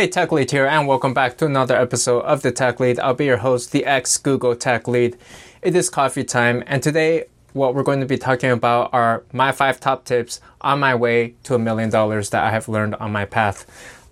Hey, 0.00 0.08
Tech 0.08 0.32
Lead 0.32 0.50
here, 0.50 0.64
and 0.64 0.88
welcome 0.88 1.12
back 1.12 1.36
to 1.36 1.44
another 1.44 1.76
episode 1.76 2.20
of 2.20 2.40
the 2.40 2.50
Tech 2.50 2.80
Lead. 2.80 2.98
I'll 3.00 3.12
be 3.12 3.26
your 3.26 3.36
host, 3.36 3.70
the 3.70 3.84
ex 3.84 4.16
Google 4.16 4.56
Tech 4.56 4.88
Lead. 4.88 5.18
It 5.60 5.76
is 5.76 5.90
coffee 5.90 6.24
time, 6.24 6.64
and 6.66 6.82
today, 6.82 7.26
what 7.52 7.74
we're 7.74 7.82
going 7.82 8.00
to 8.00 8.06
be 8.06 8.16
talking 8.16 8.50
about 8.50 8.94
are 8.94 9.24
my 9.34 9.52
five 9.52 9.78
top 9.78 10.06
tips 10.06 10.40
on 10.62 10.80
my 10.80 10.94
way 10.94 11.34
to 11.42 11.54
a 11.54 11.58
million 11.58 11.90
dollars 11.90 12.30
that 12.30 12.42
I 12.42 12.50
have 12.50 12.66
learned 12.66 12.94
on 12.94 13.12
my 13.12 13.26
path 13.26 13.66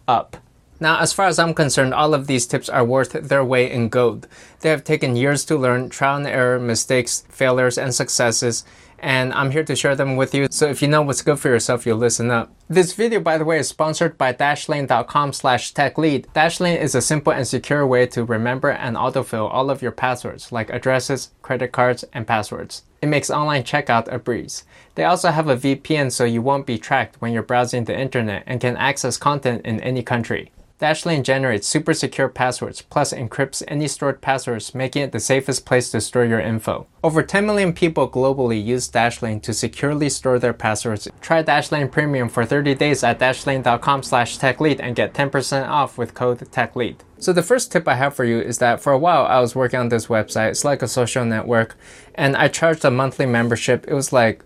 up. 0.06 0.36
Now, 0.78 1.00
as 1.00 1.14
far 1.14 1.24
as 1.24 1.38
I'm 1.38 1.54
concerned, 1.54 1.94
all 1.94 2.12
of 2.12 2.26
these 2.26 2.46
tips 2.46 2.68
are 2.68 2.84
worth 2.84 3.12
their 3.12 3.42
weight 3.42 3.72
in 3.72 3.88
gold. 3.88 4.28
They 4.60 4.68
have 4.68 4.84
taken 4.84 5.16
years 5.16 5.42
to 5.46 5.56
learn, 5.56 5.88
trial 5.88 6.18
and 6.18 6.26
error, 6.26 6.60
mistakes, 6.60 7.24
failures, 7.30 7.78
and 7.78 7.94
successes, 7.94 8.62
and 9.00 9.32
I'm 9.32 9.50
here 9.50 9.64
to 9.64 9.76
share 9.76 9.96
them 9.96 10.16
with 10.16 10.34
you. 10.34 10.48
So 10.50 10.68
if 10.68 10.82
you 10.82 10.88
know 10.88 11.02
what's 11.02 11.22
good 11.22 11.38
for 11.38 11.48
yourself, 11.48 11.86
you'll 11.86 11.98
listen 11.98 12.30
up. 12.30 12.52
This 12.68 12.92
video, 12.92 13.20
by 13.20 13.38
the 13.38 13.44
way, 13.44 13.58
is 13.58 13.68
sponsored 13.68 14.18
by 14.18 14.32
dashlane.com 14.32 15.32
slash 15.32 15.72
techlead. 15.72 16.26
Dashlane 16.34 16.80
is 16.80 16.94
a 16.94 17.02
simple 17.02 17.32
and 17.32 17.46
secure 17.46 17.86
way 17.86 18.06
to 18.06 18.24
remember 18.24 18.70
and 18.70 18.96
autofill 18.96 19.52
all 19.52 19.70
of 19.70 19.82
your 19.82 19.92
passwords, 19.92 20.52
like 20.52 20.70
addresses, 20.70 21.30
credit 21.42 21.72
cards, 21.72 22.04
and 22.12 22.26
passwords. 22.26 22.82
It 23.00 23.06
makes 23.06 23.30
online 23.30 23.62
checkout 23.62 24.12
a 24.12 24.18
breeze. 24.18 24.64
They 24.96 25.04
also 25.04 25.30
have 25.30 25.48
a 25.48 25.56
VPN 25.56 26.10
so 26.10 26.24
you 26.24 26.42
won't 26.42 26.66
be 26.66 26.78
tracked 26.78 27.20
when 27.20 27.32
you're 27.32 27.42
browsing 27.42 27.84
the 27.84 27.98
internet 27.98 28.42
and 28.46 28.60
can 28.60 28.76
access 28.76 29.16
content 29.16 29.64
in 29.64 29.80
any 29.80 30.02
country. 30.02 30.50
Dashlane 30.80 31.24
generates 31.24 31.66
super 31.66 31.92
secure 31.92 32.28
passwords 32.28 32.82
plus 32.82 33.12
encrypts 33.12 33.64
any 33.66 33.88
stored 33.88 34.20
passwords, 34.20 34.76
making 34.76 35.02
it 35.02 35.10
the 35.10 35.18
safest 35.18 35.66
place 35.66 35.90
to 35.90 36.00
store 36.00 36.24
your 36.24 36.38
info. 36.38 36.86
Over 37.02 37.24
10 37.24 37.44
million 37.46 37.72
people 37.72 38.08
globally 38.08 38.64
use 38.64 38.88
Dashlane 38.88 39.42
to 39.42 39.52
securely 39.52 40.08
store 40.08 40.38
their 40.38 40.52
passwords. 40.52 41.08
Try 41.20 41.42
Dashlane 41.42 41.90
Premium 41.90 42.28
for 42.28 42.44
30 42.44 42.76
days 42.76 43.02
at 43.02 43.18
dashlane.com 43.18 44.04
slash 44.04 44.38
techlead 44.38 44.78
and 44.78 44.94
get 44.94 45.14
10% 45.14 45.68
off 45.68 45.98
with 45.98 46.14
code 46.14 46.38
techlead. 46.52 46.98
So 47.18 47.32
the 47.32 47.42
first 47.42 47.72
tip 47.72 47.88
I 47.88 47.96
have 47.96 48.14
for 48.14 48.24
you 48.24 48.40
is 48.40 48.58
that 48.58 48.80
for 48.80 48.92
a 48.92 48.98
while 48.98 49.26
I 49.26 49.40
was 49.40 49.56
working 49.56 49.80
on 49.80 49.88
this 49.88 50.06
website. 50.06 50.50
It's 50.50 50.64
like 50.64 50.82
a 50.82 50.88
social 50.88 51.24
network 51.24 51.76
and 52.14 52.36
I 52.36 52.46
charged 52.46 52.84
a 52.84 52.90
monthly 52.92 53.26
membership. 53.26 53.84
It 53.88 53.94
was 53.94 54.12
like 54.12 54.44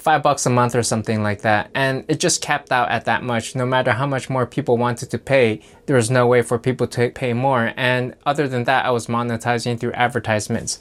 five 0.00 0.22
bucks 0.22 0.46
a 0.46 0.50
month 0.50 0.74
or 0.74 0.82
something 0.82 1.22
like 1.22 1.42
that. 1.42 1.70
And 1.74 2.04
it 2.08 2.20
just 2.20 2.42
capped 2.42 2.72
out 2.72 2.90
at 2.90 3.04
that 3.04 3.22
much. 3.22 3.54
No 3.54 3.66
matter 3.66 3.92
how 3.92 4.06
much 4.06 4.30
more 4.30 4.46
people 4.46 4.78
wanted 4.78 5.10
to 5.10 5.18
pay, 5.18 5.60
there 5.86 5.96
was 5.96 6.10
no 6.10 6.26
way 6.26 6.42
for 6.42 6.58
people 6.58 6.86
to 6.88 7.10
pay 7.10 7.32
more. 7.32 7.72
And 7.76 8.14
other 8.24 8.48
than 8.48 8.64
that, 8.64 8.84
I 8.86 8.90
was 8.90 9.06
monetizing 9.06 9.78
through 9.78 9.92
advertisements. 9.92 10.80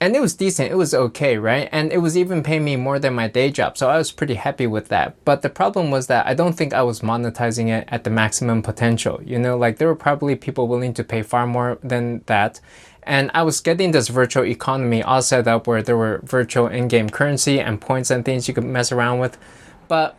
And 0.00 0.14
it 0.14 0.20
was 0.20 0.34
decent, 0.34 0.70
it 0.70 0.76
was 0.76 0.94
okay, 0.94 1.38
right? 1.38 1.68
And 1.72 1.92
it 1.92 1.98
was 1.98 2.16
even 2.16 2.44
paying 2.44 2.64
me 2.64 2.76
more 2.76 3.00
than 3.00 3.14
my 3.14 3.26
day 3.26 3.50
job, 3.50 3.76
so 3.76 3.90
I 3.90 3.98
was 3.98 4.12
pretty 4.12 4.34
happy 4.34 4.66
with 4.66 4.88
that. 4.88 5.16
But 5.24 5.42
the 5.42 5.50
problem 5.50 5.90
was 5.90 6.06
that 6.06 6.24
I 6.24 6.34
don't 6.34 6.52
think 6.52 6.72
I 6.72 6.82
was 6.82 7.00
monetizing 7.00 7.68
it 7.68 7.88
at 7.88 8.04
the 8.04 8.10
maximum 8.10 8.62
potential. 8.62 9.20
You 9.24 9.40
know, 9.40 9.58
like 9.58 9.78
there 9.78 9.88
were 9.88 9.96
probably 9.96 10.36
people 10.36 10.68
willing 10.68 10.94
to 10.94 11.02
pay 11.02 11.22
far 11.22 11.48
more 11.48 11.78
than 11.82 12.22
that 12.26 12.60
and 13.08 13.30
I 13.32 13.42
was 13.42 13.60
getting 13.60 13.92
this 13.92 14.08
virtual 14.08 14.44
economy 14.44 15.02
all 15.02 15.22
set 15.22 15.48
up 15.48 15.66
where 15.66 15.82
there 15.82 15.96
were 15.96 16.20
virtual 16.24 16.66
in 16.66 16.88
game 16.88 17.08
currency 17.08 17.58
and 17.58 17.80
points 17.80 18.10
and 18.10 18.22
things 18.22 18.46
you 18.46 18.52
could 18.52 18.64
mess 18.64 18.92
around 18.92 19.18
with. 19.18 19.38
But 19.88 20.14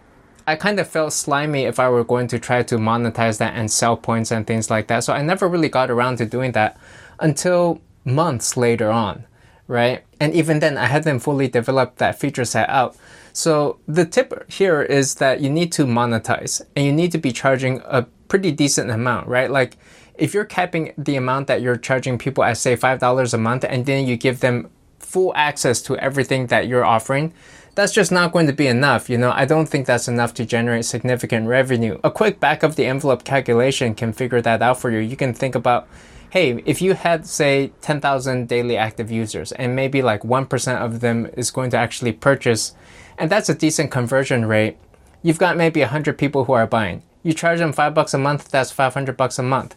I 0.47 0.55
kind 0.55 0.79
of 0.79 0.87
felt 0.87 1.13
slimy 1.13 1.65
if 1.65 1.79
I 1.79 1.87
were 1.89 2.03
going 2.03 2.27
to 2.29 2.39
try 2.39 2.63
to 2.63 2.77
monetize 2.77 3.37
that 3.37 3.53
and 3.53 3.71
sell 3.71 3.95
points 3.95 4.31
and 4.31 4.47
things 4.47 4.71
like 4.71 4.87
that. 4.87 5.03
So 5.03 5.13
I 5.13 5.21
never 5.21 5.47
really 5.47 5.69
got 5.69 5.91
around 5.91 6.17
to 6.17 6.25
doing 6.25 6.53
that 6.53 6.77
until 7.19 7.79
months 8.05 8.57
later 8.57 8.89
on, 8.89 9.25
right? 9.67 10.03
And 10.19 10.33
even 10.33 10.57
then, 10.57 10.75
I 10.75 10.87
hadn't 10.87 11.19
fully 11.19 11.47
developed 11.47 11.99
that 11.99 12.19
feature 12.19 12.43
set 12.43 12.67
out. 12.69 12.97
So 13.33 13.77
the 13.87 14.05
tip 14.05 14.51
here 14.51 14.81
is 14.81 15.15
that 15.15 15.41
you 15.41 15.51
need 15.51 15.71
to 15.73 15.85
monetize 15.85 16.63
and 16.75 16.87
you 16.87 16.91
need 16.91 17.11
to 17.11 17.19
be 17.19 17.31
charging 17.31 17.83
a 17.85 18.07
pretty 18.27 18.51
decent 18.51 18.89
amount, 18.89 19.27
right? 19.27 19.51
Like 19.51 19.77
if 20.19 20.33
you're 20.33 20.45
capping 20.45 20.93
the 20.97 21.15
amount 21.15 21.47
that 21.47 21.61
you're 21.61 21.77
charging 21.77 22.17
people 22.17 22.43
at 22.43 22.57
say 22.57 22.75
$5 22.75 23.33
a 23.33 23.37
month 23.37 23.63
and 23.63 23.85
then 23.85 24.05
you 24.05 24.17
give 24.17 24.41
them 24.41 24.69
full 24.99 25.33
access 25.35 25.81
to 25.83 25.97
everything 25.97 26.47
that 26.47 26.67
you're 26.67 26.85
offering, 26.85 27.33
that's 27.75 27.93
just 27.93 28.11
not 28.11 28.31
going 28.31 28.45
to 28.47 28.53
be 28.53 28.67
enough. 28.67 29.09
You 29.09 29.17
know, 29.17 29.31
I 29.31 29.45
don't 29.45 29.67
think 29.67 29.87
that's 29.87 30.07
enough 30.07 30.33
to 30.35 30.45
generate 30.45 30.85
significant 30.85 31.47
revenue. 31.47 31.99
A 32.03 32.11
quick 32.11 32.39
back 32.39 32.61
of 32.61 32.75
the 32.75 32.85
envelope 32.85 33.23
calculation 33.23 33.95
can 33.95 34.13
figure 34.13 34.41
that 34.41 34.61
out 34.61 34.79
for 34.79 34.91
you. 34.91 34.99
You 34.99 35.15
can 35.15 35.33
think 35.33 35.55
about 35.55 35.87
hey, 36.31 36.61
if 36.63 36.79
you 36.79 36.93
had, 36.93 37.25
say, 37.25 37.71
10,000 37.81 38.47
daily 38.47 38.77
active 38.77 39.09
users 39.09 39.51
and 39.53 39.75
maybe 39.75 40.03
like 40.03 40.21
1% 40.21 40.79
of 40.79 40.99
them 40.99 41.27
is 41.35 41.49
going 41.49 41.71
to 41.71 41.77
actually 41.77 42.11
purchase, 42.11 42.75
and 43.17 43.31
that's 43.31 43.49
a 43.49 43.55
decent 43.55 43.89
conversion 43.89 44.45
rate, 44.45 44.77
you've 45.23 45.39
got 45.39 45.57
maybe 45.57 45.79
100 45.79 46.19
people 46.19 46.45
who 46.45 46.53
are 46.53 46.67
buying. 46.67 47.01
You 47.23 47.33
charge 47.33 47.57
them 47.57 47.73
5 47.73 47.95
bucks 47.95 48.13
a 48.13 48.19
month, 48.19 48.51
that's 48.51 48.71
500 48.71 49.17
bucks 49.17 49.39
a 49.39 49.43
month 49.43 49.75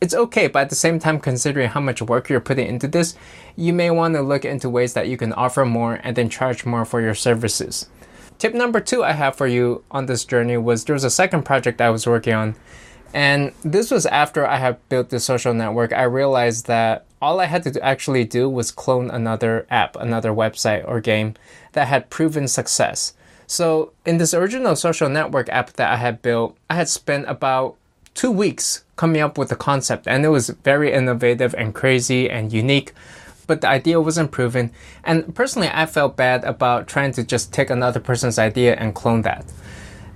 it's 0.00 0.14
okay, 0.14 0.46
but 0.46 0.60
at 0.60 0.70
the 0.70 0.76
same 0.76 0.98
time, 0.98 1.20
considering 1.20 1.68
how 1.68 1.80
much 1.80 2.00
work 2.00 2.28
you're 2.28 2.40
putting 2.40 2.66
into 2.66 2.88
this, 2.88 3.14
you 3.56 3.72
may 3.72 3.90
want 3.90 4.14
to 4.14 4.22
look 4.22 4.44
into 4.44 4.70
ways 4.70 4.94
that 4.94 5.08
you 5.08 5.16
can 5.16 5.32
offer 5.34 5.64
more 5.64 6.00
and 6.02 6.16
then 6.16 6.30
charge 6.30 6.64
more 6.64 6.84
for 6.84 7.00
your 7.00 7.14
services. 7.14 7.88
Tip 8.38 8.54
number 8.54 8.80
two 8.80 9.04
I 9.04 9.12
have 9.12 9.36
for 9.36 9.46
you 9.46 9.84
on 9.90 10.06
this 10.06 10.24
journey 10.24 10.56
was 10.56 10.84
there 10.84 10.94
was 10.94 11.04
a 11.04 11.10
second 11.10 11.42
project 11.44 11.80
I 11.80 11.90
was 11.90 12.06
working 12.06 12.32
on. 12.32 12.54
And 13.12 13.52
this 13.62 13.90
was 13.90 14.06
after 14.06 14.46
I 14.46 14.56
had 14.56 14.78
built 14.88 15.10
the 15.10 15.20
social 15.20 15.52
network. 15.52 15.92
I 15.92 16.04
realized 16.04 16.66
that 16.66 17.04
all 17.20 17.40
I 17.40 17.46
had 17.46 17.64
to 17.64 17.84
actually 17.84 18.24
do 18.24 18.48
was 18.48 18.70
clone 18.70 19.10
another 19.10 19.66
app, 19.68 19.96
another 19.96 20.30
website 20.30 20.88
or 20.88 21.00
game 21.00 21.34
that 21.72 21.88
had 21.88 22.08
proven 22.08 22.48
success. 22.48 23.12
So, 23.46 23.92
in 24.06 24.18
this 24.18 24.32
original 24.32 24.76
social 24.76 25.08
network 25.08 25.48
app 25.48 25.72
that 25.72 25.92
I 25.92 25.96
had 25.96 26.22
built, 26.22 26.56
I 26.70 26.76
had 26.76 26.88
spent 26.88 27.28
about 27.28 27.76
two 28.20 28.30
weeks 28.30 28.84
coming 28.96 29.22
up 29.22 29.38
with 29.38 29.48
the 29.48 29.56
concept, 29.56 30.06
and 30.06 30.26
it 30.26 30.28
was 30.28 30.50
very 30.62 30.92
innovative 30.92 31.54
and 31.56 31.74
crazy 31.74 32.28
and 32.28 32.52
unique. 32.52 32.92
But 33.46 33.62
the 33.62 33.68
idea 33.68 33.98
wasn't 33.98 34.30
proven, 34.30 34.72
and 35.02 35.34
personally, 35.34 35.70
I 35.72 35.86
felt 35.86 36.18
bad 36.18 36.44
about 36.44 36.86
trying 36.86 37.12
to 37.12 37.24
just 37.24 37.50
take 37.50 37.70
another 37.70 37.98
person's 37.98 38.38
idea 38.38 38.74
and 38.74 38.94
clone 38.94 39.22
that. 39.22 39.46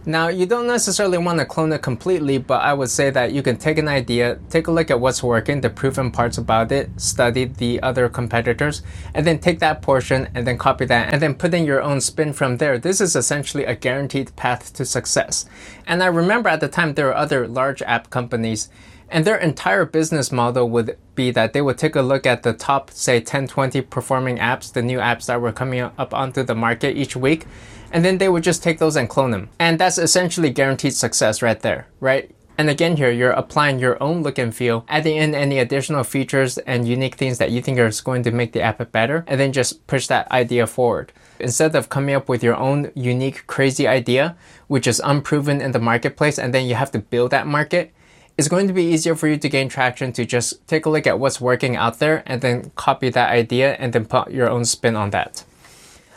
Now, 0.06 0.28
you 0.28 0.44
don't 0.44 0.66
necessarily 0.66 1.16
want 1.16 1.38
to 1.38 1.47
clone 1.47 1.72
it 1.72 1.81
completely, 1.81 2.37
but 2.37 2.60
I 2.60 2.75
would 2.75 2.91
say 2.91 3.09
that 3.09 3.32
you 3.32 3.42
can 3.42 3.56
take 3.56 3.78
an 3.78 3.88
idea, 3.88 4.38
take 4.50 4.66
a 4.66 4.70
look 4.70 4.91
at 4.91 5.00
what's 5.00 5.22
working, 5.22 5.62
the 5.62 5.70
proven 5.70 6.10
parts 6.10 6.37
about 6.37 6.70
it, 6.72 6.91
study 7.00 7.47
the 7.47 7.82
other 7.82 8.10
competitors, 8.10 8.82
and 9.15 9.26
then 9.26 9.38
take 9.38 9.60
that 9.60 9.81
portion 9.81 10.28
and 10.34 10.47
then 10.47 10.59
copy 10.59 10.84
that 10.84 11.10
and 11.10 11.22
then 11.22 11.34
put 11.34 11.54
in 11.54 11.65
your 11.65 11.81
own 11.81 12.03
spin 12.03 12.34
from 12.34 12.59
there. 12.59 12.78
This 12.78 13.00
is 13.00 13.16
essentially 13.16 13.65
a 13.65 13.75
guaranteed 13.75 14.37
path 14.37 14.75
to 14.75 14.84
success. 14.84 15.47
And 15.87 16.03
I 16.03 16.06
remember 16.06 16.50
at 16.50 16.60
the 16.60 16.69
time 16.69 16.92
there 16.92 17.06
were 17.06 17.16
other 17.16 17.48
large 17.48 17.81
app 17.81 18.10
companies 18.10 18.69
and 19.09 19.25
their 19.25 19.36
entire 19.36 19.84
business 19.84 20.32
model 20.32 20.69
would 20.69 20.98
be 21.15 21.31
that 21.31 21.53
they 21.53 21.62
would 21.62 21.78
take 21.78 21.94
a 21.94 22.03
look 22.03 22.26
at 22.26 22.42
the 22.42 22.53
top, 22.53 22.91
say, 22.91 23.21
10, 23.21 23.47
20 23.47 23.81
performing 23.82 24.38
apps, 24.38 24.72
the 24.72 24.82
new 24.82 24.98
apps 24.98 25.26
that 25.26 25.41
were 25.41 25.53
coming 25.53 25.81
up 25.81 26.12
onto 26.12 26.42
the 26.42 26.54
market 26.54 26.97
each 26.97 27.15
week, 27.15 27.47
and 27.94 28.05
then 28.05 28.19
they 28.19 28.28
would 28.28 28.43
just 28.43 28.62
take 28.62 28.78
those 28.78 28.97
and 28.97 29.09
clone 29.09 29.31
them. 29.31 29.49
And 29.59 29.78
that's 29.78 29.99
essentially 29.99 30.50
guaranteed 30.50 30.94
success 30.94 31.41
right 31.41 31.60
there, 31.60 31.87
right? 32.00 32.31
And 32.59 32.69
again, 32.69 32.97
here 32.97 33.10
you're 33.10 33.31
applying 33.31 33.78
your 33.78 34.00
own 34.03 34.22
look 34.22 34.37
and 34.37 34.55
feel, 34.55 34.84
adding 34.88 35.16
in 35.16 35.34
any 35.34 35.59
additional 35.59 36.04
features 36.04 36.59
and 36.59 36.87
unique 36.87 37.15
things 37.15 37.38
that 37.38 37.50
you 37.53 37.62
think 37.62 37.78
are 37.78 37.91
going 38.04 38.25
to 38.25 38.31
make 38.33 38.53
the 38.53 38.62
app 38.62 38.93
better, 38.93 39.25
and 39.27 39.41
then 39.41 39.53
just 39.53 39.87
push 39.87 40.09
that 40.09 40.31
idea 40.31 40.66
forward. 40.66 41.12
Instead 41.41 41.75
of 41.75 41.88
coming 41.88 42.15
up 42.15 42.28
with 42.28 42.44
your 42.44 42.56
own 42.56 42.91
unique, 42.94 43.47
crazy 43.47 43.88
idea, 43.88 44.37
which 44.66 44.87
is 44.87 45.00
unproven 45.04 45.60
in 45.60 45.72
the 45.72 45.81
marketplace, 45.81 46.38
and 46.38 46.53
then 46.53 46.66
you 46.66 46.75
have 46.75 46.91
to 46.93 46.99
build 46.99 47.31
that 47.31 47.47
market, 47.47 47.93
it's 48.37 48.49
going 48.49 48.66
to 48.66 48.72
be 48.72 48.84
easier 48.84 49.15
for 49.15 49.28
you 49.28 49.37
to 49.37 49.49
gain 49.49 49.69
traction 49.69 50.12
to 50.12 50.25
just 50.25 50.66
take 50.66 50.87
a 50.87 50.91
look 50.91 51.06
at 51.06 51.21
what's 51.21 51.41
working 51.41 51.77
out 51.77 52.00
there 52.00 52.25
and 52.27 52.41
then 52.41 52.72
copy 52.75 53.09
that 53.09 53.31
idea 53.31 53.75
and 53.75 53.93
then 53.93 54.04
put 54.04 54.33
your 54.33 54.50
own 54.50 54.65
spin 54.65 54.97
on 54.97 55.10
that. 55.10 55.44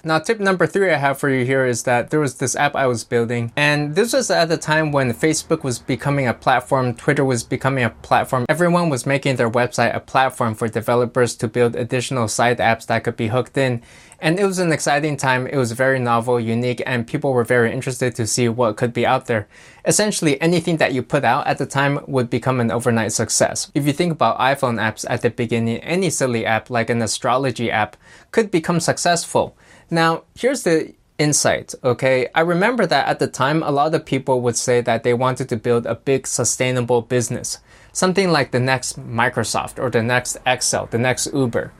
Now, 0.07 0.19
tip 0.19 0.39
number 0.39 0.65
three 0.65 0.89
I 0.89 0.95
have 0.95 1.19
for 1.19 1.27
you 1.27 1.43
here 1.43 1.65
is 1.65 1.83
that 1.83 2.11
there 2.11 2.21
was 2.21 2.35
this 2.35 2.55
app 2.55 2.77
I 2.77 2.87
was 2.87 3.03
building, 3.03 3.51
and 3.57 3.93
this 3.93 4.13
was 4.13 4.31
at 4.31 4.47
the 4.47 4.55
time 4.55 4.93
when 4.93 5.11
Facebook 5.11 5.65
was 5.65 5.79
becoming 5.79 6.29
a 6.29 6.33
platform, 6.33 6.93
Twitter 6.93 7.25
was 7.25 7.43
becoming 7.43 7.83
a 7.83 7.89
platform. 7.89 8.45
Everyone 8.47 8.87
was 8.87 9.05
making 9.05 9.35
their 9.35 9.51
website 9.51 9.93
a 9.93 9.99
platform 9.99 10.55
for 10.55 10.69
developers 10.69 11.35
to 11.35 11.49
build 11.49 11.75
additional 11.75 12.29
side 12.29 12.59
apps 12.59 12.85
that 12.85 13.03
could 13.03 13.17
be 13.17 13.27
hooked 13.27 13.57
in. 13.57 13.83
And 14.21 14.39
it 14.39 14.45
was 14.45 14.59
an 14.59 14.71
exciting 14.71 15.17
time. 15.17 15.45
It 15.45 15.57
was 15.57 15.73
very 15.73 15.99
novel, 15.99 16.39
unique, 16.39 16.81
and 16.85 17.05
people 17.05 17.33
were 17.33 17.43
very 17.43 17.73
interested 17.73 18.15
to 18.15 18.25
see 18.25 18.47
what 18.47 18.77
could 18.77 18.93
be 18.93 19.05
out 19.05 19.25
there. 19.25 19.49
Essentially, 19.85 20.39
anything 20.41 20.77
that 20.77 20.93
you 20.93 21.03
put 21.03 21.25
out 21.25 21.45
at 21.47 21.57
the 21.57 21.65
time 21.65 21.99
would 22.07 22.29
become 22.29 22.61
an 22.61 22.71
overnight 22.71 23.11
success. 23.11 23.69
If 23.75 23.85
you 23.85 23.91
think 23.91 24.13
about 24.13 24.39
iPhone 24.39 24.79
apps 24.79 25.05
at 25.09 25.21
the 25.21 25.29
beginning, 25.29 25.79
any 25.79 26.09
silly 26.09 26.45
app 26.45 26.69
like 26.69 26.89
an 26.89 27.01
astrology 27.01 27.69
app 27.69 27.97
could 28.31 28.49
become 28.49 28.79
successful. 28.79 29.57
Now, 29.89 30.23
here's 30.35 30.63
the 30.63 30.93
insight, 31.17 31.73
okay? 31.83 32.27
I 32.35 32.41
remember 32.41 32.85
that 32.85 33.07
at 33.07 33.19
the 33.19 33.27
time, 33.27 33.63
a 33.63 33.71
lot 33.71 33.93
of 33.93 34.05
people 34.05 34.41
would 34.41 34.57
say 34.57 34.81
that 34.81 35.03
they 35.03 35.13
wanted 35.13 35.49
to 35.49 35.57
build 35.57 35.85
a 35.85 35.95
big 35.95 36.27
sustainable 36.27 37.01
business, 37.01 37.59
something 37.93 38.31
like 38.31 38.51
the 38.51 38.59
next 38.59 38.99
Microsoft 38.99 39.81
or 39.81 39.89
the 39.89 40.03
next 40.03 40.37
Excel, 40.45 40.87
the 40.87 40.97
next 40.97 41.27
Uber. 41.33 41.71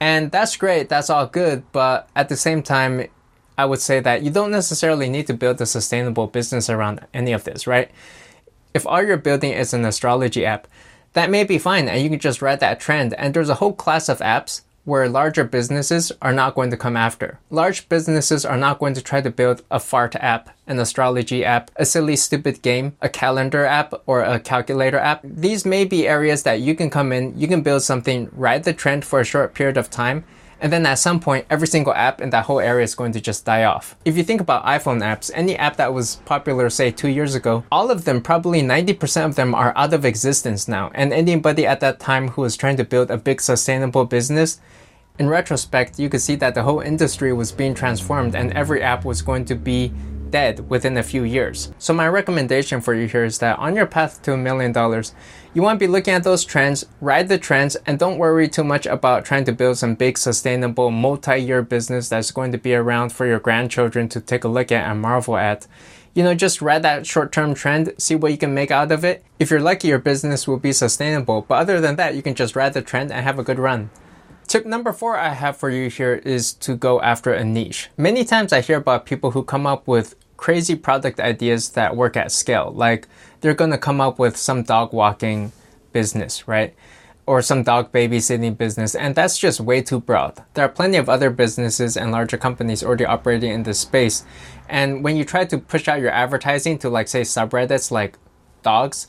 And 0.00 0.30
that's 0.32 0.56
great, 0.56 0.88
that's 0.88 1.10
all 1.10 1.26
good, 1.26 1.62
but 1.72 2.08
at 2.16 2.28
the 2.28 2.36
same 2.36 2.62
time, 2.62 3.08
I 3.56 3.64
would 3.64 3.80
say 3.80 4.00
that 4.00 4.22
you 4.22 4.30
don't 4.30 4.50
necessarily 4.50 5.08
need 5.08 5.26
to 5.28 5.34
build 5.34 5.60
a 5.60 5.66
sustainable 5.66 6.26
business 6.26 6.68
around 6.68 7.06
any 7.14 7.32
of 7.32 7.44
this, 7.44 7.66
right? 7.66 7.90
If 8.74 8.86
all 8.86 9.02
you're 9.02 9.16
building 9.16 9.52
is 9.52 9.72
an 9.72 9.84
astrology 9.84 10.44
app, 10.44 10.66
that 11.12 11.30
may 11.30 11.44
be 11.44 11.58
fine 11.58 11.88
and 11.88 12.02
you 12.02 12.08
can 12.08 12.18
just 12.18 12.42
ride 12.42 12.60
that 12.60 12.80
trend. 12.80 13.14
And 13.14 13.34
there's 13.34 13.50
a 13.50 13.56
whole 13.56 13.74
class 13.74 14.08
of 14.08 14.18
apps 14.18 14.62
where 14.84 15.08
larger 15.08 15.44
businesses 15.44 16.10
are 16.20 16.32
not 16.32 16.54
going 16.54 16.70
to 16.70 16.76
come 16.76 16.96
after. 16.96 17.38
Large 17.50 17.88
businesses 17.88 18.44
are 18.44 18.56
not 18.56 18.78
going 18.78 18.94
to 18.94 19.02
try 19.02 19.20
to 19.20 19.30
build 19.30 19.62
a 19.70 19.78
fart 19.78 20.16
app, 20.16 20.50
an 20.66 20.78
astrology 20.78 21.44
app, 21.44 21.70
a 21.76 21.86
silly 21.86 22.16
stupid 22.16 22.62
game, 22.62 22.96
a 23.00 23.08
calendar 23.08 23.64
app, 23.64 23.94
or 24.06 24.22
a 24.22 24.40
calculator 24.40 24.98
app. 24.98 25.20
These 25.22 25.64
may 25.64 25.84
be 25.84 26.08
areas 26.08 26.42
that 26.42 26.60
you 26.60 26.74
can 26.74 26.90
come 26.90 27.12
in, 27.12 27.38
you 27.38 27.46
can 27.46 27.62
build 27.62 27.82
something, 27.82 28.28
ride 28.32 28.64
the 28.64 28.72
trend 28.72 29.04
for 29.04 29.20
a 29.20 29.24
short 29.24 29.54
period 29.54 29.76
of 29.76 29.88
time, 29.88 30.24
and 30.62 30.72
then 30.72 30.86
at 30.86 30.94
some 30.94 31.18
point, 31.18 31.44
every 31.50 31.66
single 31.66 31.92
app 31.92 32.20
in 32.20 32.30
that 32.30 32.44
whole 32.44 32.60
area 32.60 32.84
is 32.84 32.94
going 32.94 33.10
to 33.12 33.20
just 33.20 33.44
die 33.44 33.64
off. 33.64 33.96
If 34.04 34.16
you 34.16 34.22
think 34.22 34.40
about 34.40 34.64
iPhone 34.64 35.02
apps, 35.02 35.28
any 35.34 35.56
app 35.56 35.76
that 35.76 35.92
was 35.92 36.16
popular, 36.24 36.70
say, 36.70 36.92
two 36.92 37.08
years 37.08 37.34
ago, 37.34 37.64
all 37.72 37.90
of 37.90 38.04
them, 38.04 38.22
probably 38.22 38.62
90% 38.62 39.24
of 39.24 39.34
them 39.34 39.56
are 39.56 39.72
out 39.76 39.92
of 39.92 40.04
existence 40.04 40.68
now. 40.68 40.92
And 40.94 41.12
anybody 41.12 41.66
at 41.66 41.80
that 41.80 41.98
time 41.98 42.28
who 42.28 42.42
was 42.42 42.56
trying 42.56 42.76
to 42.76 42.84
build 42.84 43.10
a 43.10 43.16
big 43.16 43.40
sustainable 43.40 44.04
business, 44.04 44.60
in 45.18 45.28
retrospect, 45.28 45.98
you 45.98 46.08
could 46.08 46.20
see 46.20 46.36
that 46.36 46.54
the 46.54 46.62
whole 46.62 46.80
industry 46.80 47.32
was 47.32 47.50
being 47.50 47.74
transformed 47.74 48.36
and 48.36 48.52
every 48.52 48.82
app 48.82 49.04
was 49.04 49.20
going 49.20 49.44
to 49.46 49.56
be 49.56 49.92
dead 50.32 50.68
within 50.68 50.96
a 50.96 51.02
few 51.04 51.22
years. 51.22 51.72
So 51.78 51.94
my 51.94 52.08
recommendation 52.08 52.80
for 52.80 52.94
you 52.94 53.06
here 53.06 53.24
is 53.24 53.38
that 53.38 53.60
on 53.60 53.76
your 53.76 53.86
path 53.86 54.20
to 54.22 54.32
a 54.32 54.36
million 54.36 54.72
dollars, 54.72 55.14
you 55.54 55.62
want 55.62 55.78
to 55.78 55.86
be 55.86 55.92
looking 55.92 56.14
at 56.14 56.24
those 56.24 56.44
trends, 56.44 56.84
ride 57.00 57.28
the 57.28 57.38
trends, 57.38 57.76
and 57.86 57.98
don't 57.98 58.18
worry 58.18 58.48
too 58.48 58.64
much 58.64 58.86
about 58.86 59.24
trying 59.24 59.44
to 59.44 59.52
build 59.52 59.78
some 59.78 59.94
big 59.94 60.18
sustainable 60.18 60.90
multi-year 60.90 61.62
business 61.62 62.08
that's 62.08 62.32
going 62.32 62.50
to 62.50 62.58
be 62.58 62.74
around 62.74 63.12
for 63.12 63.26
your 63.26 63.38
grandchildren 63.38 64.08
to 64.08 64.20
take 64.20 64.42
a 64.42 64.48
look 64.48 64.72
at 64.72 64.90
and 64.90 65.00
marvel 65.00 65.36
at. 65.36 65.68
You 66.14 66.22
know, 66.22 66.34
just 66.34 66.60
ride 66.60 66.82
that 66.82 67.06
short-term 67.06 67.54
trend, 67.54 67.94
see 67.98 68.14
what 68.14 68.32
you 68.32 68.38
can 68.38 68.52
make 68.52 68.70
out 68.70 68.92
of 68.92 69.04
it. 69.04 69.24
If 69.38 69.50
you're 69.50 69.60
lucky, 69.60 69.88
your 69.88 69.98
business 69.98 70.48
will 70.48 70.58
be 70.58 70.72
sustainable. 70.72 71.42
But 71.46 71.54
other 71.54 71.80
than 71.80 71.96
that, 71.96 72.14
you 72.14 72.22
can 72.22 72.34
just 72.34 72.56
ride 72.56 72.74
the 72.74 72.82
trend 72.82 73.12
and 73.12 73.24
have 73.24 73.38
a 73.38 73.44
good 73.44 73.58
run. 73.58 73.90
Tip 74.46 74.66
number 74.66 74.92
four 74.92 75.16
I 75.16 75.30
have 75.30 75.56
for 75.56 75.70
you 75.70 75.88
here 75.88 76.14
is 76.14 76.52
to 76.54 76.76
go 76.76 77.00
after 77.00 77.32
a 77.32 77.44
niche. 77.44 77.88
Many 77.96 78.24
times 78.24 78.52
I 78.52 78.60
hear 78.60 78.76
about 78.76 79.06
people 79.06 79.30
who 79.30 79.42
come 79.42 79.66
up 79.66 79.86
with 79.88 80.14
crazy 80.42 80.74
product 80.74 81.20
ideas 81.20 81.70
that 81.70 81.96
work 81.96 82.16
at 82.16 82.32
scale. 82.32 82.72
Like 82.74 83.06
they're 83.40 83.54
going 83.54 83.70
to 83.70 83.78
come 83.78 84.00
up 84.00 84.18
with 84.18 84.36
some 84.36 84.64
dog 84.64 84.92
walking 84.92 85.52
business, 85.92 86.48
right? 86.48 86.74
Or 87.26 87.40
some 87.42 87.62
dog 87.62 87.92
babysitting 87.92 88.58
business, 88.58 88.96
and 88.96 89.14
that's 89.14 89.38
just 89.38 89.60
way 89.60 89.80
too 89.82 90.00
broad. 90.00 90.42
There 90.54 90.64
are 90.64 90.68
plenty 90.80 90.98
of 90.98 91.08
other 91.08 91.30
businesses 91.30 91.96
and 91.96 92.10
larger 92.10 92.36
companies 92.36 92.82
already 92.82 93.06
operating 93.06 93.52
in 93.52 93.62
this 93.62 93.78
space. 93.78 94.24
And 94.68 95.04
when 95.04 95.16
you 95.16 95.24
try 95.24 95.44
to 95.44 95.58
push 95.58 95.86
out 95.86 96.00
your 96.00 96.10
advertising 96.10 96.78
to, 96.78 96.88
like, 96.90 97.06
say, 97.06 97.20
subreddits 97.20 97.92
like 97.92 98.18
dogs, 98.64 99.06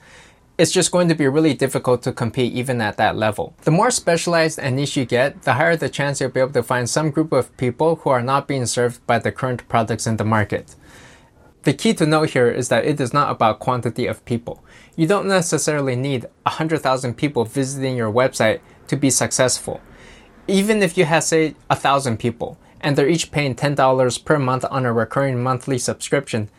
it's 0.59 0.71
just 0.71 0.91
going 0.91 1.07
to 1.09 1.15
be 1.15 1.27
really 1.27 1.56
difficult 1.56 2.03
to 2.03 2.12
compete 2.12 2.53
even 2.53 2.79
at 2.79 2.97
that 2.97 3.15
level. 3.15 3.56
The 3.63 3.71
more 3.71 3.89
specialized 3.89 4.59
and 4.59 4.75
niche 4.75 4.95
you 4.95 5.06
get, 5.06 5.41
the 5.41 5.53
higher 5.53 5.75
the 5.75 5.89
chance 5.89 6.21
you'll 6.21 6.29
be 6.29 6.41
able 6.41 6.53
to 6.53 6.62
find 6.62 6.88
some 6.88 7.09
group 7.09 7.31
of 7.31 7.57
people 7.57 7.95
who 7.95 8.12
are 8.12 8.21
not 8.21 8.47
being 8.47 8.68
served 8.68 9.03
by 9.07 9.18
the 9.18 9.31
current 9.31 9.68
products 9.68 10.06
in 10.06 10.18
the 10.18 10.25
market. 10.38 10.75
The 11.63 11.74
key 11.74 11.94
to 11.94 12.06
note 12.06 12.31
here 12.31 12.50
is 12.50 12.68
that 12.68 12.86
it 12.86 13.00
is 13.00 13.13
not 13.13 13.31
about 13.31 13.60
quantity 13.60 14.06
of 14.06 14.25
people. 14.25 14.63
You 14.98 15.07
don't 15.07 15.27
necessarily 15.27 15.95
need 15.95 16.25
100,000 16.44 17.13
people 17.15 17.45
visiting 17.45 17.95
your 17.95 18.12
website 18.12 18.60
to 18.88 18.98
be 18.98 19.10
successful. 19.10 19.80
Even 20.45 20.83
if 20.83 20.98
you 20.98 21.06
have, 21.06 21.24
say, 21.24 21.56
1,000 21.68 22.18
people 22.18 22.57
and 22.81 22.98
they're 22.98 23.07
each 23.07 23.31
paying 23.31 23.56
$10 23.56 24.25
per 24.25 24.38
month 24.38 24.65
on 24.69 24.86
a 24.86 24.92
recurring 24.92 25.42
monthly 25.42 25.77
subscription, 25.77 26.50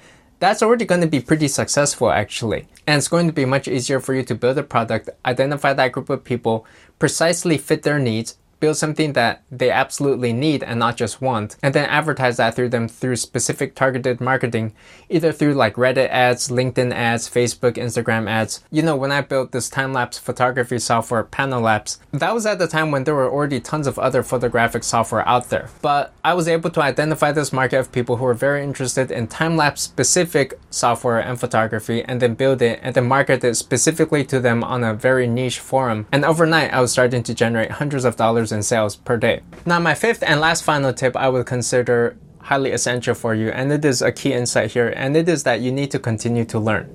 that's 0.40 0.62
already 0.62 0.86
going 0.86 1.02
to 1.02 1.06
be 1.06 1.20
pretty 1.20 1.48
successful 1.48 2.10
actually. 2.10 2.66
And 2.86 2.96
it's 2.96 3.08
going 3.08 3.26
to 3.26 3.32
be 3.32 3.44
much 3.44 3.68
easier 3.68 4.00
for 4.00 4.14
you 4.14 4.22
to 4.22 4.34
build 4.34 4.56
a 4.56 4.62
product, 4.62 5.10
identify 5.26 5.74
that 5.74 5.92
group 5.92 6.08
of 6.08 6.24
people, 6.24 6.66
precisely 6.98 7.58
fit 7.58 7.82
their 7.82 7.98
needs, 7.98 8.38
build 8.64 8.78
something 8.78 9.12
that 9.12 9.42
they 9.50 9.70
absolutely 9.70 10.32
need 10.32 10.62
and 10.62 10.78
not 10.78 10.96
just 10.96 11.20
want, 11.20 11.56
and 11.62 11.74
then 11.74 11.86
advertise 11.90 12.38
that 12.38 12.54
through 12.54 12.70
them 12.70 12.88
through 12.88 13.16
specific 13.16 13.74
targeted 13.74 14.22
marketing, 14.22 14.72
either 15.10 15.32
through 15.32 15.52
like 15.52 15.74
Reddit 15.74 16.08
ads, 16.08 16.48
LinkedIn 16.48 16.90
ads, 16.90 17.28
Facebook, 17.28 17.74
Instagram 17.74 18.26
ads. 18.26 18.64
You 18.70 18.80
know, 18.80 18.96
when 18.96 19.12
I 19.12 19.20
built 19.20 19.52
this 19.52 19.68
time 19.68 19.92
lapse 19.92 20.18
photography 20.18 20.78
software, 20.78 21.24
Panolapse, 21.24 21.98
that 22.12 22.32
was 22.32 22.46
at 22.46 22.58
the 22.58 22.66
time 22.66 22.90
when 22.90 23.04
there 23.04 23.14
were 23.14 23.30
already 23.30 23.60
tons 23.60 23.86
of 23.86 23.98
other 23.98 24.22
photographic 24.22 24.82
software 24.82 25.28
out 25.28 25.50
there. 25.50 25.68
But 25.82 26.14
I 26.24 26.32
was 26.32 26.48
able 26.48 26.70
to 26.70 26.80
identify 26.80 27.30
this 27.30 27.52
market 27.52 27.80
of 27.80 27.92
people 27.92 28.16
who 28.16 28.24
were 28.24 28.32
very 28.32 28.64
interested 28.64 29.10
in 29.10 29.26
time 29.26 29.58
lapse 29.58 29.82
specific 29.82 30.58
software 30.70 31.18
and 31.18 31.38
photography 31.38 32.02
and 32.02 32.22
then 32.22 32.32
build 32.32 32.62
it 32.62 32.80
and 32.82 32.94
then 32.94 33.06
market 33.06 33.44
it 33.44 33.56
specifically 33.56 34.24
to 34.24 34.40
them 34.40 34.64
on 34.64 34.82
a 34.82 34.94
very 34.94 35.26
niche 35.26 35.58
forum. 35.58 36.06
And 36.10 36.24
overnight, 36.24 36.72
I 36.72 36.80
was 36.80 36.92
starting 36.92 37.22
to 37.24 37.34
generate 37.34 37.72
hundreds 37.72 38.06
of 38.06 38.16
dollars 38.16 38.53
in 38.54 38.62
sales 38.62 38.96
per 38.96 39.16
day. 39.16 39.42
Now, 39.66 39.78
my 39.80 39.94
fifth 39.94 40.22
and 40.22 40.40
last 40.40 40.62
final 40.64 40.92
tip 40.92 41.16
I 41.16 41.28
would 41.28 41.46
consider 41.46 42.16
highly 42.38 42.70
essential 42.70 43.14
for 43.14 43.34
you, 43.34 43.50
and 43.50 43.72
it 43.72 43.84
is 43.84 44.00
a 44.00 44.12
key 44.12 44.32
insight 44.32 44.72
here, 44.72 44.92
and 44.96 45.16
it 45.16 45.28
is 45.28 45.42
that 45.42 45.60
you 45.60 45.72
need 45.72 45.90
to 45.90 45.98
continue 45.98 46.44
to 46.46 46.58
learn. 46.58 46.88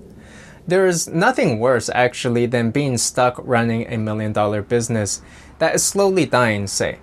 There 0.67 0.87
is 0.87 1.07
nothing 1.07 1.59
worse 1.59 1.89
actually 1.93 2.45
than 2.45 2.71
being 2.71 2.97
stuck 2.97 3.39
running 3.43 3.91
a 3.91 3.97
million 3.97 4.33
dollar 4.33 4.61
business 4.61 5.21
that 5.57 5.75
is 5.75 5.83
slowly 5.83 6.25
dying, 6.25 6.67
say 6.67 6.99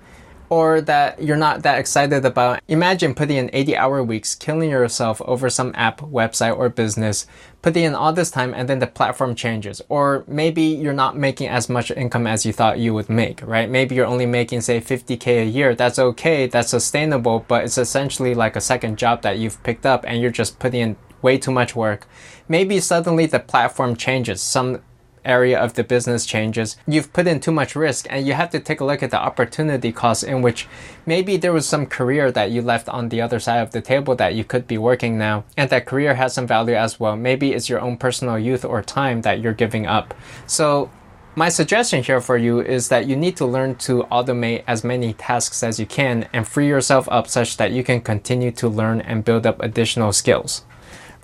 or 0.48 0.80
that 0.82 1.22
you're 1.22 1.36
not 1.36 1.62
that 1.62 1.78
excited 1.78 2.24
about. 2.24 2.60
Imagine 2.68 3.14
putting 3.14 3.36
in 3.36 3.50
80 3.52 3.76
hour 3.76 4.02
weeks, 4.02 4.34
killing 4.34 4.70
yourself 4.70 5.20
over 5.24 5.50
some 5.50 5.72
app, 5.74 6.00
website, 6.00 6.56
or 6.56 6.68
business, 6.68 7.26
putting 7.62 7.84
in 7.84 7.94
all 7.94 8.12
this 8.12 8.30
time 8.30 8.54
and 8.54 8.68
then 8.68 8.78
the 8.78 8.86
platform 8.86 9.34
changes. 9.34 9.82
Or 9.88 10.24
maybe 10.26 10.62
you're 10.62 10.92
not 10.92 11.16
making 11.16 11.48
as 11.48 11.68
much 11.68 11.90
income 11.90 12.26
as 12.26 12.46
you 12.46 12.52
thought 12.52 12.78
you 12.78 12.94
would 12.94 13.08
make, 13.08 13.42
right? 13.42 13.68
Maybe 13.68 13.94
you're 13.94 14.06
only 14.06 14.26
making, 14.26 14.60
say, 14.60 14.80
50K 14.80 15.42
a 15.42 15.44
year. 15.44 15.74
That's 15.74 15.98
okay, 15.98 16.46
that's 16.46 16.70
sustainable, 16.70 17.44
but 17.48 17.64
it's 17.64 17.78
essentially 17.78 18.34
like 18.34 18.56
a 18.56 18.60
second 18.60 18.98
job 18.98 19.22
that 19.22 19.38
you've 19.38 19.62
picked 19.62 19.86
up 19.86 20.04
and 20.06 20.20
you're 20.20 20.30
just 20.30 20.58
putting 20.58 20.80
in 20.80 20.96
way 21.22 21.38
too 21.38 21.50
much 21.50 21.74
work. 21.74 22.06
Maybe 22.48 22.78
suddenly 22.78 23.26
the 23.26 23.40
platform 23.40 23.96
changes. 23.96 24.40
Some 24.40 24.80
area 25.26 25.58
of 25.58 25.74
the 25.74 25.84
business 25.84 26.24
changes, 26.24 26.76
you've 26.86 27.12
put 27.12 27.26
in 27.26 27.40
too 27.40 27.52
much 27.52 27.76
risk 27.76 28.06
and 28.08 28.26
you 28.26 28.32
have 28.32 28.50
to 28.50 28.60
take 28.60 28.80
a 28.80 28.84
look 28.84 29.02
at 29.02 29.10
the 29.10 29.20
opportunity 29.20 29.92
cost 29.92 30.24
in 30.24 30.42
which 30.42 30.66
maybe 31.04 31.36
there 31.36 31.52
was 31.52 31.66
some 31.68 31.86
career 31.86 32.30
that 32.32 32.50
you 32.50 32.62
left 32.62 32.88
on 32.88 33.08
the 33.08 33.20
other 33.20 33.40
side 33.40 33.58
of 33.58 33.72
the 33.72 33.80
table 33.80 34.14
that 34.14 34.34
you 34.34 34.44
could 34.44 34.66
be 34.66 34.78
working 34.78 35.18
now 35.18 35.44
and 35.56 35.70
that 35.70 35.86
career 35.86 36.14
has 36.14 36.32
some 36.32 36.46
value 36.46 36.74
as 36.74 36.98
well. 37.00 37.16
Maybe 37.16 37.52
it's 37.52 37.68
your 37.68 37.80
own 37.80 37.96
personal 37.96 38.38
youth 38.38 38.64
or 38.64 38.82
time 38.82 39.22
that 39.22 39.40
you're 39.40 39.52
giving 39.52 39.86
up. 39.86 40.14
So 40.46 40.90
my 41.38 41.50
suggestion 41.50 42.02
here 42.02 42.22
for 42.22 42.38
you 42.38 42.60
is 42.60 42.88
that 42.88 43.06
you 43.06 43.14
need 43.14 43.36
to 43.36 43.44
learn 43.44 43.74
to 43.74 44.04
automate 44.04 44.64
as 44.66 44.82
many 44.82 45.12
tasks 45.12 45.62
as 45.62 45.78
you 45.78 45.84
can 45.84 46.26
and 46.32 46.48
free 46.48 46.66
yourself 46.66 47.06
up 47.10 47.28
such 47.28 47.58
that 47.58 47.72
you 47.72 47.84
can 47.84 48.00
continue 48.00 48.50
to 48.52 48.68
learn 48.68 49.02
and 49.02 49.22
build 49.22 49.46
up 49.46 49.60
additional 49.62 50.14
skills. 50.14 50.64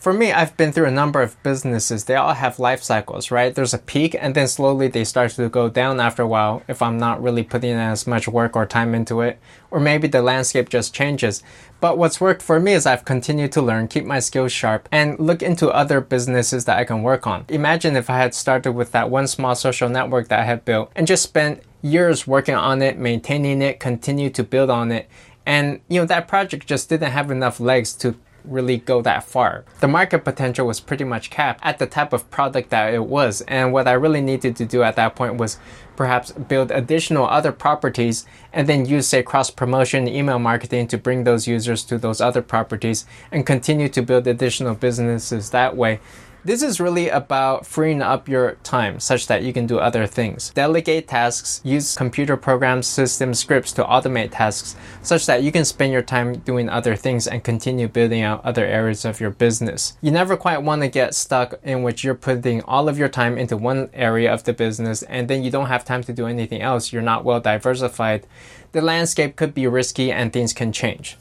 For 0.02 0.12
me, 0.12 0.32
I've 0.32 0.56
been 0.56 0.72
through 0.72 0.86
a 0.86 0.90
number 0.90 1.22
of 1.22 1.40
businesses. 1.44 2.06
They 2.06 2.16
all 2.16 2.34
have 2.34 2.58
life 2.58 2.82
cycles, 2.82 3.30
right? 3.30 3.54
There's 3.54 3.72
a 3.72 3.78
peak 3.78 4.16
and 4.18 4.34
then 4.34 4.48
slowly 4.48 4.88
they 4.88 5.04
start 5.04 5.30
to 5.34 5.48
go 5.48 5.68
down 5.68 6.00
after 6.00 6.24
a 6.24 6.26
while 6.26 6.64
if 6.66 6.82
I'm 6.82 6.98
not 6.98 7.22
really 7.22 7.44
putting 7.44 7.76
as 7.76 8.04
much 8.04 8.26
work 8.26 8.56
or 8.56 8.66
time 8.66 8.96
into 8.96 9.20
it. 9.20 9.38
Or 9.70 9.78
maybe 9.78 10.08
the 10.08 10.20
landscape 10.20 10.70
just 10.70 10.92
changes. 10.92 11.44
But 11.80 11.98
what's 11.98 12.20
worked 12.20 12.42
for 12.42 12.58
me 12.58 12.72
is 12.72 12.84
I've 12.84 13.04
continued 13.04 13.52
to 13.52 13.62
learn, 13.62 13.86
keep 13.86 14.04
my 14.04 14.18
skills 14.18 14.50
sharp, 14.50 14.88
and 14.90 15.20
look 15.20 15.40
into 15.40 15.70
other 15.70 16.00
businesses 16.00 16.64
that 16.64 16.78
I 16.78 16.84
can 16.84 17.04
work 17.04 17.28
on. 17.28 17.44
Imagine 17.48 17.94
if 17.94 18.10
I 18.10 18.18
had 18.18 18.34
started 18.34 18.72
with 18.72 18.90
that 18.90 19.08
one 19.08 19.28
small 19.28 19.54
social 19.54 19.88
network 19.88 20.26
that 20.26 20.40
I 20.40 20.44
had 20.44 20.64
built 20.64 20.90
and 20.96 21.06
just 21.06 21.22
spent 21.22 21.62
years 21.80 22.26
working 22.26 22.56
on 22.56 22.82
it, 22.82 22.98
maintaining 22.98 23.62
it, 23.62 23.78
continue 23.78 24.30
to 24.30 24.42
build 24.42 24.68
on 24.68 24.90
it. 24.90 25.08
And 25.46 25.80
you 25.88 26.00
know 26.00 26.06
that 26.06 26.26
project 26.26 26.66
just 26.66 26.88
didn't 26.88 27.12
have 27.12 27.30
enough 27.30 27.60
legs 27.60 27.92
to 27.94 28.16
really 28.44 28.78
go 28.78 29.02
that 29.02 29.24
far. 29.24 29.64
The 29.80 29.88
market 29.88 30.24
potential 30.24 30.66
was 30.66 30.80
pretty 30.80 31.04
much 31.04 31.30
capped 31.30 31.60
at 31.62 31.78
the 31.78 31.86
type 31.86 32.12
of 32.12 32.30
product 32.30 32.70
that 32.70 32.92
it 32.94 33.06
was. 33.06 33.40
And 33.42 33.72
what 33.72 33.88
I 33.88 33.92
really 33.92 34.20
needed 34.20 34.56
to 34.56 34.64
do 34.64 34.82
at 34.82 34.96
that 34.96 35.16
point 35.16 35.36
was 35.36 35.58
perhaps 35.96 36.32
build 36.32 36.70
additional 36.70 37.26
other 37.26 37.52
properties 37.52 38.26
and 38.52 38.68
then 38.68 38.86
use, 38.86 39.06
say, 39.06 39.22
cross 39.22 39.50
promotion, 39.50 40.08
email 40.08 40.38
marketing 40.38 40.88
to 40.88 40.98
bring 40.98 41.24
those 41.24 41.46
users 41.46 41.84
to 41.84 41.98
those 41.98 42.20
other 42.20 42.42
properties 42.42 43.04
and 43.30 43.46
continue 43.46 43.88
to 43.88 44.02
build 44.02 44.26
additional 44.26 44.74
businesses 44.74 45.50
that 45.50 45.76
way. 45.76 46.00
This 46.44 46.60
is 46.60 46.80
really 46.80 47.08
about 47.08 47.66
freeing 47.66 48.02
up 48.02 48.28
your 48.28 48.56
time 48.64 48.98
such 48.98 49.28
that 49.28 49.44
you 49.44 49.52
can 49.52 49.68
do 49.68 49.78
other 49.78 50.08
things. 50.08 50.50
Delegate 50.50 51.06
tasks, 51.06 51.60
use 51.62 51.94
computer 51.94 52.36
programs, 52.36 52.88
system 52.88 53.32
scripts 53.32 53.70
to 53.74 53.84
automate 53.84 54.32
tasks 54.32 54.74
such 55.02 55.26
that 55.26 55.44
you 55.44 55.52
can 55.52 55.64
spend 55.64 55.92
your 55.92 56.02
time 56.02 56.38
doing 56.38 56.68
other 56.68 56.96
things 56.96 57.28
and 57.28 57.44
continue 57.44 57.86
building 57.86 58.22
out 58.22 58.44
other 58.44 58.66
areas 58.66 59.04
of 59.04 59.20
your 59.20 59.30
business. 59.30 59.96
You 60.00 60.10
never 60.10 60.36
quite 60.36 60.64
want 60.64 60.82
to 60.82 60.88
get 60.88 61.14
stuck 61.14 61.54
in 61.62 61.84
which 61.84 62.02
you're 62.02 62.16
putting 62.16 62.60
all 62.62 62.88
of 62.88 62.98
your 62.98 63.08
time 63.08 63.38
into 63.38 63.56
one 63.56 63.88
area 63.94 64.34
of 64.34 64.42
the 64.42 64.52
business 64.52 65.04
and 65.04 65.28
then 65.28 65.44
you 65.44 65.50
don't 65.52 65.66
have 65.66 65.84
time 65.84 66.02
to 66.02 66.12
do 66.12 66.26
anything 66.26 66.60
else. 66.60 66.92
You're 66.92 67.02
not 67.02 67.24
well 67.24 67.38
diversified. 67.38 68.26
The 68.72 68.82
landscape 68.82 69.36
could 69.36 69.54
be 69.54 69.68
risky 69.68 70.10
and 70.10 70.32
things 70.32 70.52
can 70.52 70.72
change 70.72 71.16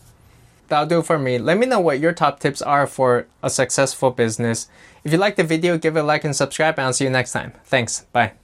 that'll 0.72 0.88
do 0.88 1.02
for 1.04 1.20
me. 1.20 1.38
Let 1.38 1.58
me 1.60 1.68
know 1.68 1.80
what 1.80 2.00
your 2.00 2.14
top 2.14 2.40
tips 2.40 2.62
are 2.62 2.88
for 2.88 3.28
a 3.44 3.50
successful 3.50 4.10
business. 4.10 4.68
If 5.04 5.12
you 5.12 5.18
liked 5.18 5.38
the 5.38 5.44
video, 5.44 5.78
give 5.78 5.98
it 5.98 6.02
a 6.02 6.04
like 6.04 6.24
and 6.24 6.36
subscribe, 6.36 6.78
and 6.78 6.86
I'll 6.86 6.94
see 6.94 7.06
you 7.06 7.10
next 7.10 7.32
time. 7.32 7.54
Thanks. 7.64 8.06
Bye. 8.12 8.34